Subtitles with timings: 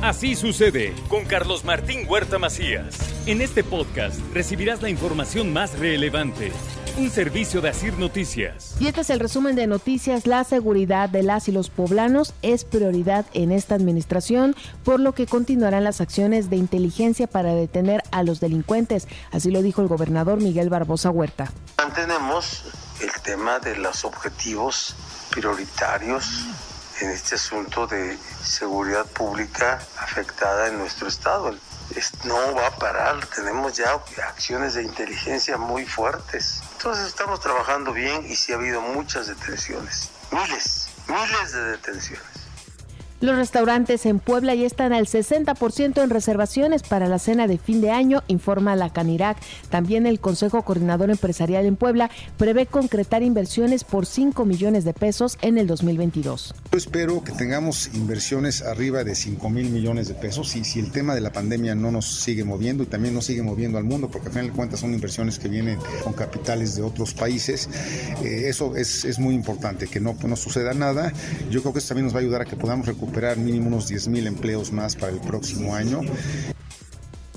[0.00, 2.96] Así sucede con Carlos Martín Huerta Macías.
[3.26, 6.52] En este podcast recibirás la información más relevante.
[6.98, 8.76] Un servicio de Asir Noticias.
[8.78, 10.24] Y este es el resumen de noticias.
[10.24, 15.26] La seguridad de las y los poblanos es prioridad en esta administración, por lo que
[15.26, 19.08] continuarán las acciones de inteligencia para detener a los delincuentes.
[19.32, 21.50] Así lo dijo el gobernador Miguel Barbosa Huerta.
[21.76, 22.62] Mantenemos
[23.00, 24.94] el tema de los objetivos
[25.30, 26.44] prioritarios
[27.00, 31.54] en este asunto de seguridad pública afectada en nuestro estado.
[32.24, 33.92] No va a parar, tenemos ya
[34.26, 36.60] acciones de inteligencia muy fuertes.
[36.72, 42.37] Entonces estamos trabajando bien y sí ha habido muchas detenciones, miles, miles de detenciones.
[43.20, 47.80] Los restaurantes en Puebla ya están al 60% en reservaciones para la cena de fin
[47.80, 49.36] de año, informa la Canirac.
[49.70, 55.36] También el Consejo Coordinador Empresarial en Puebla prevé concretar inversiones por 5 millones de pesos
[55.42, 56.54] en el 2022.
[56.70, 60.92] Yo espero que tengamos inversiones arriba de 5 mil millones de pesos y si el
[60.92, 64.08] tema de la pandemia no nos sigue moviendo y también no sigue moviendo al mundo,
[64.08, 67.68] porque al final de cuentas son inversiones que vienen con capitales de otros países,
[68.22, 71.12] eh, eso es, es, muy importante, que no, no suceda nada.
[71.50, 73.68] Yo creo que eso también nos va a ayudar a que podamos recuperar recuperar mínimo
[73.68, 76.02] unos 10.000 empleos más para el próximo año.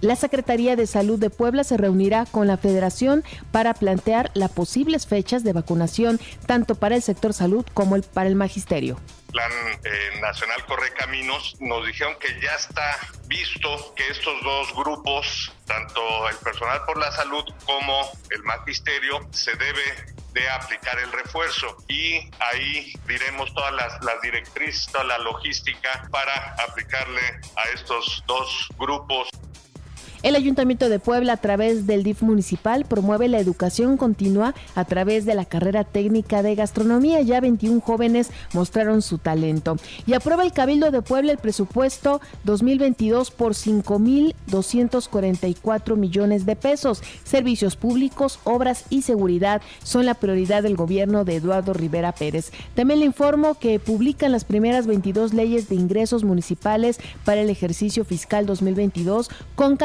[0.00, 5.08] La Secretaría de Salud de Puebla se reunirá con la Federación para plantear las posibles
[5.08, 9.00] fechas de vacunación tanto para el sector salud como para el magisterio.
[9.32, 9.50] Plan
[9.82, 16.00] eh, Nacional Corre Caminos nos dijeron que ya está visto que estos dos grupos, tanto
[16.28, 22.28] el personal por la salud como el magisterio, se debe de aplicar el refuerzo y
[22.40, 29.30] ahí diremos todas las, directrices, toda la logística para aplicarle a estos dos grupos.
[30.26, 35.24] El Ayuntamiento de Puebla, a través del DIF municipal, promueve la educación continua a través
[35.24, 37.20] de la carrera técnica de gastronomía.
[37.20, 39.76] Ya 21 jóvenes mostraron su talento.
[40.04, 47.04] Y aprueba el Cabildo de Puebla el presupuesto 2022 por 5.244 millones de pesos.
[47.22, 52.50] Servicios públicos, obras y seguridad son la prioridad del gobierno de Eduardo Rivera Pérez.
[52.74, 58.04] También le informo que publican las primeras 22 leyes de ingresos municipales para el ejercicio
[58.04, 59.76] fiscal 2022 con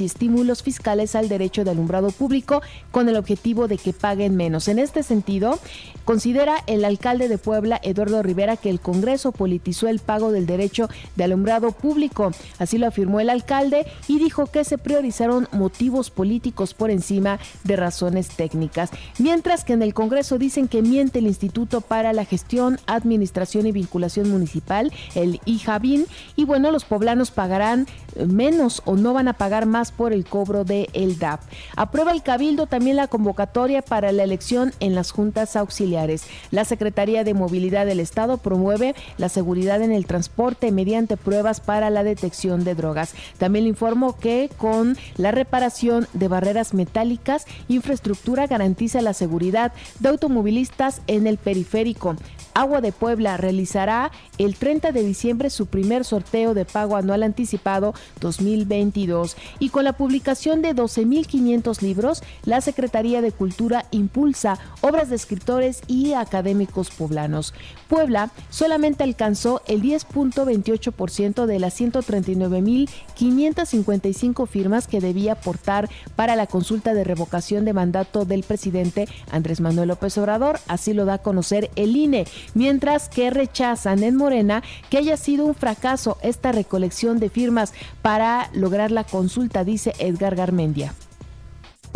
[0.00, 4.68] y estímulos fiscales al derecho de alumbrado público con el objetivo de que paguen menos.
[4.68, 5.58] En este sentido,
[6.04, 10.88] considera el alcalde de Puebla, Eduardo Rivera, que el Congreso politizó el pago del derecho
[11.14, 12.32] de alumbrado público.
[12.58, 17.76] Así lo afirmó el alcalde y dijo que se priorizaron motivos políticos por encima de
[17.76, 18.90] razones técnicas.
[19.18, 23.72] Mientras que en el Congreso dicen que miente el Instituto para la Gestión, Administración y
[23.72, 27.86] Vinculación Municipal, el IJABIN, y bueno, los poblanos pagarán
[28.26, 31.40] menos o no van a pagar más por el cobro de el DAP.
[31.76, 36.24] Aprueba el Cabildo también la convocatoria para la elección en las juntas auxiliares.
[36.50, 41.90] La Secretaría de Movilidad del Estado promueve la seguridad en el transporte mediante pruebas para
[41.90, 43.14] la detección de drogas.
[43.38, 50.08] También le informo que con la reparación de barreras metálicas, infraestructura garantiza la seguridad de
[50.08, 52.16] automovilistas en el periférico.
[52.56, 57.92] Agua de Puebla realizará el 30 de diciembre su primer sorteo de pago anual anticipado
[58.20, 65.16] 2022 y con la publicación de 12.500 libros, la Secretaría de Cultura impulsa obras de
[65.16, 67.52] escritores y académicos poblanos.
[67.88, 76.94] Puebla solamente alcanzó el 10.28% de las 139.555 firmas que debía aportar para la consulta
[76.94, 81.70] de revocación de mandato del presidente Andrés Manuel López Obrador, así lo da a conocer
[81.76, 82.24] el INE
[82.54, 88.50] mientras que rechazan en Morena que haya sido un fracaso esta recolección de firmas para
[88.52, 90.92] lograr la consulta, dice Edgar Garmendia.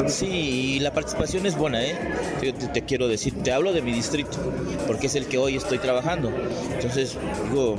[0.06, 1.94] Sí, la participación es buena, ¿eh?
[2.72, 4.38] Te, quiero decir, te hablo de mi distrito,
[4.86, 6.32] porque es el que hoy estoy trabajando.
[6.72, 7.18] Entonces,
[7.50, 7.76] digo,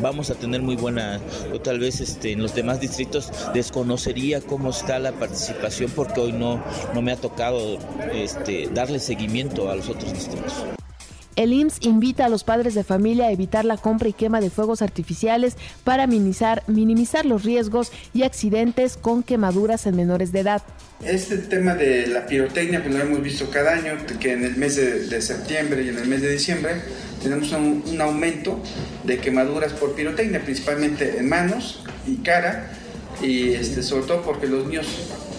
[0.00, 1.20] vamos a tener muy buena,
[1.54, 6.32] o tal vez este, en los demás distritos desconocería cómo está la participación, porque hoy
[6.32, 7.78] no, no me ha tocado
[8.12, 10.64] este, darle seguimiento a los otros distritos.
[11.40, 14.50] El IMSS invita a los padres de familia a evitar la compra y quema de
[14.50, 20.60] fuegos artificiales para minimizar, minimizar los riesgos y accidentes con quemaduras en menores de edad.
[21.02, 24.76] Este tema de la pirotecnia, pues lo hemos visto cada año, que en el mes
[24.76, 26.72] de, septiembre y en el mes de diciembre
[27.22, 28.62] tenemos un, aumento
[29.04, 32.70] de quemaduras por pirotecnia, principalmente en manos y cara,
[33.22, 34.86] y este, sobre todo porque los niños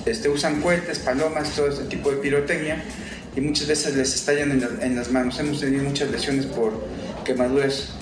[0.07, 2.83] este, usan cohetes, palomas, todo ese tipo de pirotecnia
[3.36, 4.51] y muchas veces les estallan
[4.81, 5.39] en, las manos.
[5.39, 6.74] Hemos tenido muchas lesiones por
[7.24, 7.94] quemaduras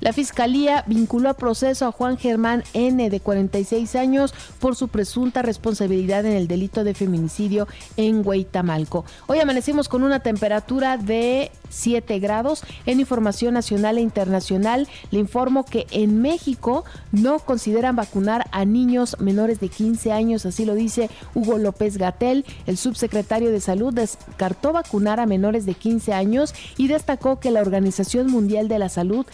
[0.00, 5.40] La fiscalía vinculó a proceso a Juan Germán N de 46 años por su presunta
[5.40, 7.66] responsabilidad en el delito de feminicidio
[7.96, 9.06] en Hueytamalco.
[9.26, 12.62] Hoy amanecimos con una temperatura de 7 grados.
[12.84, 19.16] En información nacional e internacional le informo que en México no consideran vacunar a niños
[19.18, 22.44] menores de 15 años, así lo dice Hugo López Gatel.
[22.66, 27.60] El subsecretario de Salud descartó vacunar a menores de 15 años y destacó que la
[27.60, 29.26] Organización Mundial de la Salud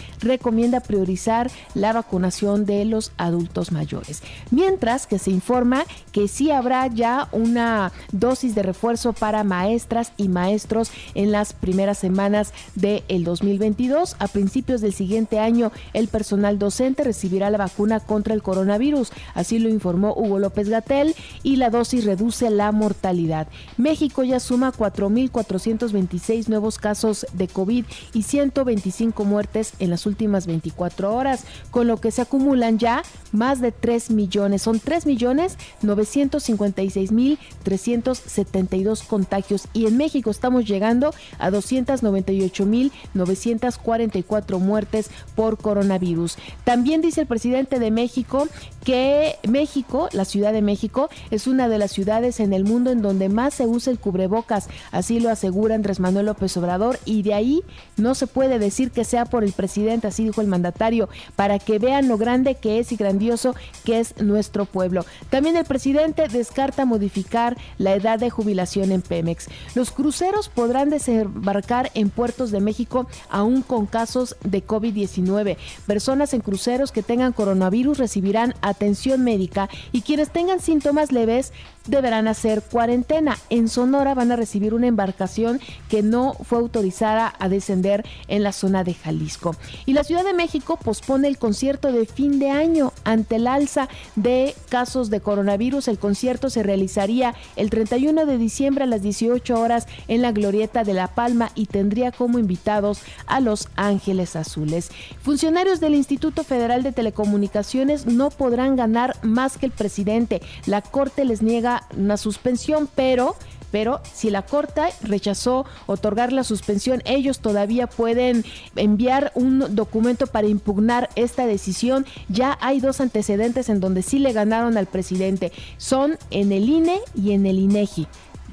[0.52, 4.22] recomienda priorizar la vacunación de los adultos mayores.
[4.50, 10.28] Mientras que se informa que sí habrá ya una dosis de refuerzo para maestras y
[10.28, 14.16] maestros en las primeras semanas del 2022.
[14.18, 19.10] A principios del siguiente año, el personal docente recibirá la vacuna contra el coronavirus.
[19.34, 23.48] Así lo informó Hugo López Gatel y la dosis reduce la mortalidad.
[23.78, 31.14] México ya suma 4.426 nuevos casos de COVID y 125 muertes en las últimas 24
[31.14, 33.02] horas, con lo que se acumulan ya
[33.32, 34.62] más de 3 millones.
[34.62, 42.92] Son 3 millones 956 mil 372 contagios y en México estamos llegando a 298 mil
[43.14, 46.36] 944 muertes por coronavirus.
[46.64, 48.48] También dice el presidente de México
[48.84, 53.02] que México, la Ciudad de México, es una de las ciudades en el mundo en
[53.02, 54.68] donde más se usa el cubrebocas.
[54.90, 57.62] Así lo asegura Andrés Manuel López Obrador y de ahí
[57.96, 62.08] no se puede decir que sea por el presidente, así el mandatario, para que vean
[62.08, 65.04] lo grande que es y grandioso que es nuestro pueblo.
[65.30, 69.48] También el presidente descarta modificar la edad de jubilación en Pemex.
[69.74, 75.56] Los cruceros podrán desembarcar en puertos de México aún con casos de COVID-19.
[75.86, 81.52] Personas en cruceros que tengan coronavirus recibirán atención médica y quienes tengan síntomas leves
[81.86, 83.38] deberán hacer cuarentena.
[83.50, 88.52] En Sonora van a recibir una embarcación que no fue autorizada a descender en la
[88.52, 89.56] zona de Jalisco.
[89.86, 93.88] Y la Ciudad de México pospone el concierto de fin de año ante el alza
[94.16, 95.88] de casos de coronavirus.
[95.88, 100.84] El concierto se realizaría el 31 de diciembre a las 18 horas en la Glorieta
[100.84, 104.90] de La Palma y tendría como invitados a Los Ángeles Azules.
[105.22, 110.42] Funcionarios del Instituto Federal de Telecomunicaciones no podrán ganar más que el presidente.
[110.66, 113.36] La Corte les niega una suspensión, pero
[113.72, 118.44] pero si la Corte rechazó otorgar la suspensión, ellos todavía pueden
[118.76, 122.04] enviar un documento para impugnar esta decisión.
[122.28, 125.52] Ya hay dos antecedentes en donde sí le ganaron al presidente.
[125.78, 128.06] Son en el INE y en el INEGI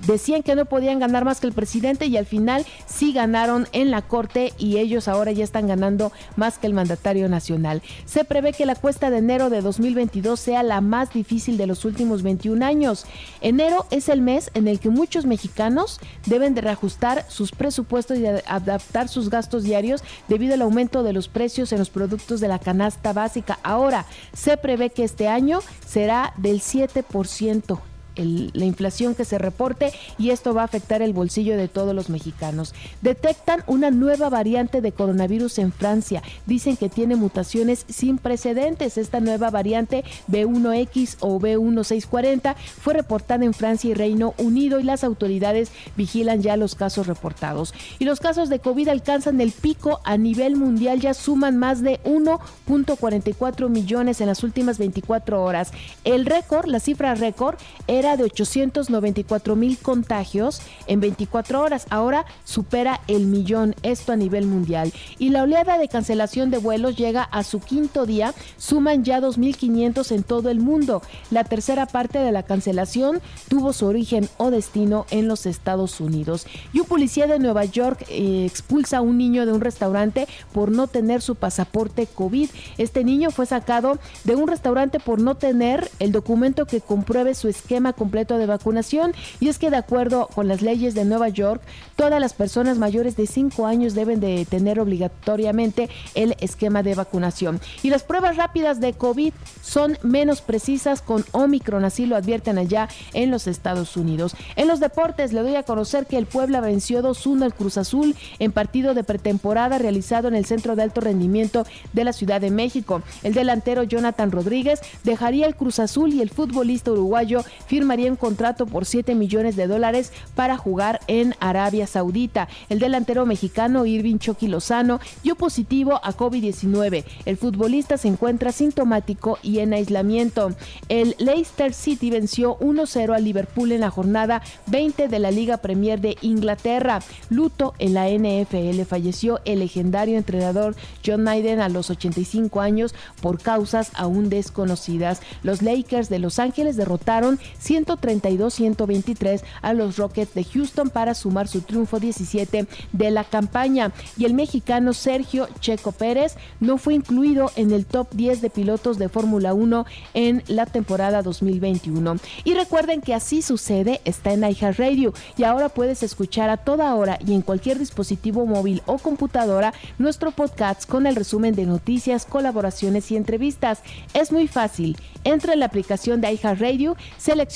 [0.07, 3.91] decían que no podían ganar más que el presidente y al final sí ganaron en
[3.91, 7.81] la corte y ellos ahora ya están ganando más que el mandatario nacional.
[8.05, 11.85] Se prevé que la cuesta de enero de 2022 sea la más difícil de los
[11.85, 13.05] últimos 21 años.
[13.41, 18.25] Enero es el mes en el que muchos mexicanos deben de reajustar sus presupuestos y
[18.25, 22.59] adaptar sus gastos diarios debido al aumento de los precios en los productos de la
[22.59, 23.59] canasta básica.
[23.63, 27.79] Ahora, se prevé que este año será del 7%
[28.25, 32.09] la inflación que se reporte y esto va a afectar el bolsillo de todos los
[32.09, 32.73] mexicanos.
[33.01, 36.21] Detectan una nueva variante de coronavirus en Francia.
[36.45, 38.97] Dicen que tiene mutaciones sin precedentes.
[38.97, 45.03] Esta nueva variante B1X o B1640 fue reportada en Francia y Reino Unido y las
[45.03, 47.73] autoridades vigilan ya los casos reportados.
[47.99, 51.99] Y los casos de COVID alcanzan el pico a nivel mundial, ya suman más de
[52.03, 55.71] 1.44 millones en las últimas 24 horas.
[56.03, 57.55] El récord, la cifra récord,
[57.87, 61.85] era de 894 mil contagios en 24 horas.
[61.89, 64.93] Ahora supera el millón, esto a nivel mundial.
[65.17, 70.11] Y la oleada de cancelación de vuelos llega a su quinto día, suman ya 2.500
[70.11, 71.01] en todo el mundo.
[71.31, 76.45] La tercera parte de la cancelación tuvo su origen o destino en los Estados Unidos.
[76.73, 80.71] Y un policía de Nueva York eh, expulsa a un niño de un restaurante por
[80.71, 82.49] no tener su pasaporte COVID.
[82.77, 87.47] Este niño fue sacado de un restaurante por no tener el documento que compruebe su
[87.47, 91.61] esquema completo de vacunación y es que de acuerdo con las leyes de Nueva York,
[91.95, 97.59] todas las personas mayores de 5 años deben de tener obligatoriamente el esquema de vacunación.
[97.83, 102.87] Y las pruebas rápidas de COVID son menos precisas con Omicron, así lo advierten allá
[103.13, 104.35] en los Estados Unidos.
[104.55, 108.15] En los deportes le doy a conocer que el Puebla venció 2-1 al Cruz Azul
[108.39, 112.49] en partido de pretemporada realizado en el Centro de Alto Rendimiento de la Ciudad de
[112.49, 113.01] México.
[113.23, 118.17] El delantero Jonathan Rodríguez dejaría el Cruz Azul y el futbolista uruguayo firma firmaría un
[118.17, 122.47] contrato por 7 millones de dólares para jugar en Arabia Saudita.
[122.69, 127.03] El delantero mexicano Irving Chucky Lozano dio positivo a COVID-19.
[127.25, 130.51] El futbolista se encuentra sintomático y en aislamiento.
[130.87, 135.99] El Leicester City venció 1-0 al Liverpool en la jornada 20 de la Liga Premier
[135.99, 136.99] de Inglaterra.
[137.31, 143.41] Luto en la NFL falleció el legendario entrenador John Maiden a los 85 años por
[143.41, 145.21] causas aún desconocidas.
[145.41, 151.61] Los Lakers de Los Ángeles derrotaron 132-123 a los Rockets de Houston para sumar su
[151.61, 157.71] triunfo 17 de la campaña y el mexicano Sergio Checo Pérez no fue incluido en
[157.71, 162.17] el top 10 de pilotos de Fórmula 1 en la temporada 2021.
[162.43, 167.19] Y recuerden que así sucede está en iHeartRadio y ahora puedes escuchar a toda hora
[167.25, 173.11] y en cualquier dispositivo móvil o computadora nuestro podcast con el resumen de noticias, colaboraciones
[173.11, 173.81] y entrevistas.
[174.13, 174.97] Es muy fácil.
[175.23, 176.95] Entra en la aplicación de iHeartRadio,